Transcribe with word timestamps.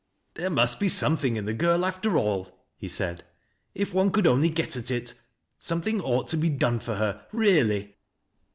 "There 0.33 0.49
must 0.49 0.79
be 0.79 0.89
something 0.89 1.37
in 1.37 1.45
the 1.45 1.53
girl, 1.53 1.85
after 1.85 2.17
all," 2.17 2.65
be 2.79 2.87
said," 2.87 3.23
if 3.75 3.93
one 3.93 4.09
could 4.09 4.25
only 4.25 4.49
get 4.49 4.75
at 4.75 4.89
it. 4.89 5.13
Something 5.59 6.01
ought 6.01 6.27
to 6.29 6.37
bo 6.37 6.49
done 6.49 6.79
for 6.79 6.95
her, 6.95 7.27
really." 7.31 7.97